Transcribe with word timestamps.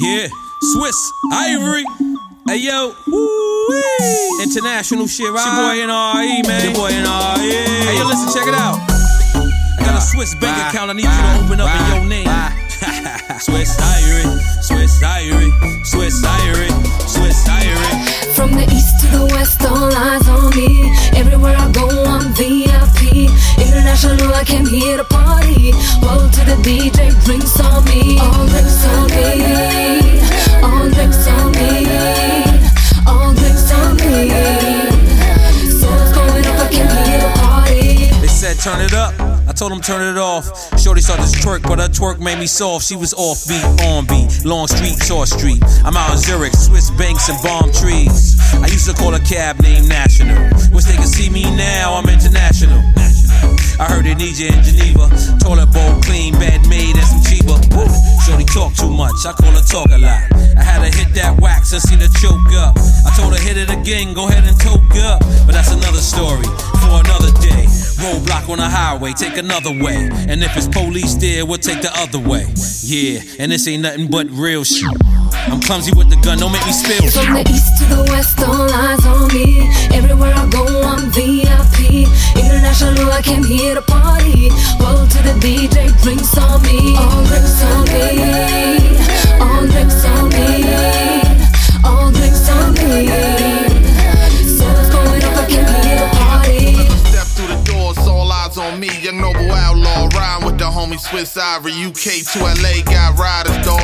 Yeah, 0.00 0.28
Swiss 0.72 1.12
Ivory. 1.30 1.84
Hey 2.48 2.56
yo, 2.56 2.94
Woo-wee. 3.06 4.42
international 4.42 5.06
shit, 5.06 5.30
right? 5.30 5.44
Your 5.44 5.60
boy 5.60 5.82
N.O.R.E., 5.84 6.42
man. 6.48 6.64
Your 6.64 6.72
boy 6.72 6.88
NRE. 6.88 7.84
Hey 7.84 7.98
yo, 7.98 8.06
listen, 8.08 8.32
check 8.32 8.48
it 8.48 8.54
out. 8.56 8.80
I 8.80 9.84
got 9.84 9.98
a 9.98 10.00
Swiss 10.00 10.34
bank 10.36 10.56
account 10.72 10.88
I 10.88 10.94
need 10.94 11.04
you 11.04 11.10
to 11.10 11.44
open 11.44 11.60
up 11.60 11.68
in 11.68 11.96
your 12.00 12.08
name. 12.08 12.26
Swissivory, 13.44 14.24
Swiss 14.64 15.02
Ivory, 15.04 15.50
Swissivory, 15.84 16.72
Swiss 17.06 17.46
Ivory. 17.46 18.32
From 18.32 18.52
the 18.52 18.64
east 18.72 19.00
to 19.04 19.06
the 19.18 19.26
west, 19.36 19.60
all 19.66 19.92
eyes 19.92 20.26
on 20.28 20.48
me. 20.56 20.88
Everywhere 21.12 21.56
I 21.58 21.70
go, 21.72 21.86
I'm 22.08 22.32
VIP. 22.32 23.28
International, 23.60 24.32
I 24.32 24.44
came 24.44 24.64
here 24.64 24.96
to 24.96 25.04
party. 25.04 25.72
Roll 26.00 26.24
to 26.24 26.42
the 26.48 26.56
DJ, 26.64 27.12
drinks 27.24 27.60
on 27.60 27.84
me. 27.84 28.18
All 28.18 28.46
drinks 28.48 28.84
on 28.86 29.08
me. 29.12 29.39
Turn 38.70 38.86
it 38.86 38.94
up. 38.94 39.12
I 39.48 39.52
told 39.52 39.72
him 39.72 39.80
turn 39.80 40.02
it 40.14 40.18
off. 40.18 40.46
Shorty 40.78 41.00
started 41.00 41.26
to 41.26 41.38
twerk, 41.42 41.62
but 41.62 41.78
her 41.80 41.88
twerk 41.88 42.20
made 42.20 42.38
me 42.38 42.46
soft. 42.46 42.86
She 42.86 42.94
was 42.94 43.12
off 43.14 43.42
beat, 43.48 43.64
on 43.90 44.06
beat. 44.06 44.44
Long 44.44 44.68
street, 44.68 44.94
short 45.02 45.28
street. 45.28 45.62
I'm 45.82 45.96
out 45.96 46.12
in 46.12 46.18
Zurich, 46.18 46.54
Swiss 46.54 46.90
banks 46.94 47.28
and 47.28 47.38
palm 47.42 47.72
trees. 47.72 48.38
I 48.54 48.66
used 48.70 48.86
to 48.86 48.94
call 48.94 49.14
a 49.14 49.20
cab 49.20 49.60
named 49.60 49.88
National. 49.88 50.38
Wish 50.70 50.84
they 50.84 50.96
could 50.96 51.10
see 51.10 51.30
me 51.30 51.42
now, 51.56 51.94
I'm 51.94 52.08
international. 52.08 52.78
I 53.80 53.88
heard 53.90 54.04
they 54.04 54.14
need 54.14 54.38
you 54.38 54.48
in 54.54 54.62
Geneva. 54.62 55.10
Toilet 55.42 55.72
bowl 55.72 55.98
clean, 56.02 56.34
bed 56.38 56.62
made, 56.68 56.94
and 56.94 57.08
some 57.10 57.22
cheaper. 57.26 57.58
Shorty 58.22 58.44
talk 58.44 58.74
too 58.74 58.92
much, 58.92 59.18
I 59.26 59.32
call 59.32 59.50
her 59.50 59.66
talk 59.66 59.90
a 59.90 59.98
lot. 59.98 60.22
I 60.54 60.62
had 60.62 60.84
to 60.86 60.90
hit 60.94 61.10
that 61.18 61.40
wax 61.40 61.72
and 61.72 61.82
seen 61.82 61.98
her 61.98 62.12
choke 62.22 62.54
up. 62.54 62.78
I 62.78 63.10
told 63.18 63.34
her 63.34 63.42
hit 63.42 63.56
it 63.56 63.70
again, 63.70 64.14
go 64.14 64.28
ahead 64.28 64.44
and 64.44 64.54
toke 64.60 64.94
up. 65.02 65.20
But 65.42 65.58
that's 65.58 65.72
another 65.72 65.98
story. 65.98 66.46
Roadblock 68.20 68.48
on 68.48 68.58
the 68.58 68.68
highway, 68.68 69.12
take 69.12 69.36
another 69.36 69.70
way. 69.70 70.08
And 70.28 70.42
if 70.42 70.56
it's 70.56 70.68
police 70.68 71.14
there, 71.14 71.46
we'll 71.46 71.58
take 71.58 71.80
the 71.82 71.92
other 71.96 72.18
way. 72.18 72.46
Yeah, 72.82 73.20
and 73.38 73.52
this 73.52 73.66
ain't 73.68 73.82
nothing 73.82 74.08
but 74.08 74.28
real 74.30 74.64
shit. 74.64 74.90
I'm 75.48 75.60
clumsy 75.60 75.92
with 75.96 76.10
the 76.10 76.16
gun, 76.16 76.38
don't 76.38 76.52
make 76.52 76.64
me 76.66 76.72
spill. 76.72 77.00
From 77.10 77.34
the 77.34 77.44
east 77.48 77.70
to 77.80 77.84
the 77.94 78.02
west, 78.10 78.38
all 78.42 78.68
eyes 78.68 79.04
on 79.06 79.28
me. 79.32 79.68
Everywhere 79.96 80.34
I 80.34 80.48
go, 80.50 80.66
I'm 80.82 81.10
VIP. 81.10 82.06
International, 82.36 83.10
I 83.10 83.22
came 83.22 83.44
here 83.44 83.74
to 83.74 83.82
party. 83.82 84.50
Roll 84.80 85.06
to 85.06 85.18
the 85.22 85.34
DJ, 85.40 85.88
drinks 86.02 86.36
on 86.36 86.49
homie 100.90 100.98
Swissivory. 100.98 101.72
UK 101.86 102.24
to 102.32 102.38
LA, 102.62 102.82
got 102.84 103.18
riders, 103.18 103.64
dog. 103.64 103.79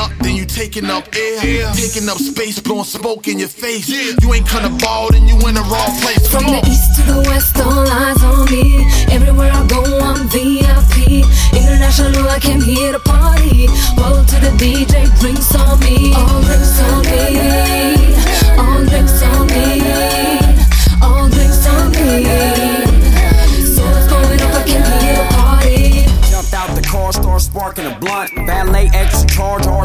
Up, 0.00 0.10
then 0.20 0.34
you 0.34 0.44
taking 0.46 0.86
up 0.86 1.04
air. 1.14 1.72
Taking 1.74 2.08
up 2.08 2.18
space, 2.18 2.58
blowing 2.58 2.84
smoke 2.84 3.28
in 3.28 3.38
your 3.38 3.48
face. 3.48 3.88
You 3.88 4.32
ain't 4.34 4.48
kinda 4.48 4.70
ball, 4.80 5.10
then 5.12 5.28
you 5.28 5.36
in 5.48 5.54
the 5.54 5.66
wrong 5.70 5.92
place. 6.00 6.24
Come 6.28 6.44
From 6.44 6.44
Come 6.44 6.60
the 6.60 6.70
east 6.72 6.88
to 6.96 7.02
the 7.12 7.20
west, 7.28 7.56
all 7.60 7.86
eyes 8.02 8.22
on 8.22 8.50
me. 8.50 8.86
Everywhere 9.16 9.52
I 9.52 9.66
go, 9.66 9.82
I'm 10.08 10.28
VIP. 10.28 11.24
International, 11.52 12.26
I 12.28 12.38
came 12.40 12.62
here 12.62 12.92
to 12.92 13.00
party. 13.00 13.68
Roll 14.00 14.24
to 14.24 14.36
the 14.46 14.52
DJ, 14.62 14.92
drinks 15.20 15.49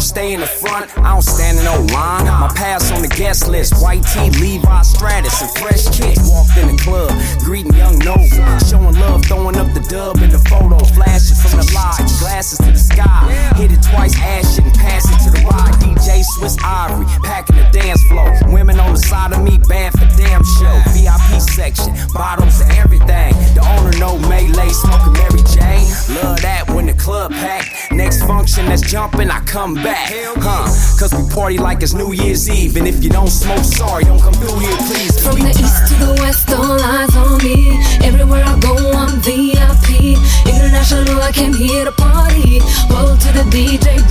stay 0.05 0.33
in 0.33 0.39
the 0.39 0.47
front. 0.47 0.85
I 0.99 1.13
don't 1.13 1.21
stand 1.21 1.57
in 1.57 1.65
no 1.65 1.81
line. 1.93 2.25
My 2.25 2.51
pass 2.55 2.91
on 2.91 3.01
the 3.01 3.07
guest 3.07 3.47
list. 3.47 3.81
White 3.81 4.05
tee, 4.05 4.29
Levi 4.39 4.81
Strauss, 4.83 5.41
and 5.41 5.51
fresh 5.57 5.85
kicks. 5.89 6.21
Walked 6.29 6.57
in 6.57 6.67
the 6.69 6.77
club, 6.81 7.09
greeting 7.41 7.73
young 7.73 7.97
Noble. 7.99 8.29
Showing 8.69 8.95
love, 9.01 9.25
throwing 9.25 9.57
up 9.57 9.73
the 9.73 9.81
dub 9.89 10.21
in 10.21 10.29
the 10.29 10.39
photo. 10.39 10.77
Flashes 10.93 11.41
from 11.41 11.57
the 11.59 11.67
lights, 11.73 12.19
glasses 12.21 12.59
to 12.59 12.71
the 12.71 12.77
sky. 12.77 13.33
Hit 13.57 13.71
it 13.71 13.81
twice, 13.81 14.15
ash 14.21 14.57
it 14.59 14.65
and 14.65 14.75
pass 14.75 15.09
it 15.09 15.17
to 15.25 15.29
the 15.33 15.41
right. 15.49 15.73
DJ 15.81 16.21
Swissivory, 16.37 17.07
packing 17.23 17.57
the 17.57 17.67
dance 17.73 18.03
floor. 18.05 18.29
Women 18.53 18.79
on 18.79 18.93
the 18.93 18.99
side 18.99 19.33
of 19.33 19.41
me, 19.41 19.57
bad 19.67 19.91
for 19.93 20.05
damn 20.17 20.43
show. 20.61 20.75
VIP 20.93 21.41
section, 21.41 21.95
bottles 22.13 22.61
and 22.61 22.71
everything. 22.77 23.33
The 23.57 23.65
owner 23.65 23.97
no 23.97 24.17
Maylay, 24.29 24.69
smoking 24.69 25.13
Mary 25.13 25.41
Jane. 25.49 25.89
Love 26.21 26.41
that 26.41 26.65
when 26.69 26.85
the 26.85 26.93
club 26.93 27.31
packed. 27.31 27.64
Next 27.95 28.25
function 28.25 28.65
that's 28.65 28.81
jumping, 28.81 29.29
I 29.31 29.39
come 29.45 29.73
back. 29.75 30.11
Huh? 30.11 30.67
Cause 30.99 31.13
we 31.15 31.23
party 31.33 31.57
like 31.57 31.81
it's 31.81 31.93
New 31.93 32.11
Year's 32.11 32.49
Eve. 32.49 32.75
And 32.75 32.85
if 32.85 33.01
you 33.01 33.09
don't 33.09 33.29
smoke, 33.29 33.63
sorry, 33.63 34.03
don't 34.03 34.19
come 34.19 34.33
through 34.33 34.59
here, 34.59 34.77
please. 34.83 35.15
From 35.23 35.39
the 35.39 35.47
east 35.47 35.87
to 35.87 35.95
the 36.03 36.13
west, 36.19 36.51
all 36.51 36.75
eyes 36.75 37.15
on 37.15 37.37
me. 37.39 37.71
Everywhere 38.03 38.43
I 38.43 38.59
go, 38.59 38.75
I'm 38.91 39.15
VIP. 39.23 40.19
International, 40.43 41.21
I 41.21 41.31
came 41.31 41.53
here 41.53 41.85
to 41.85 41.91
party. 41.93 42.59
Roll 42.91 43.15
to 43.15 43.29
the 43.31 43.47
DJ, 43.47 44.03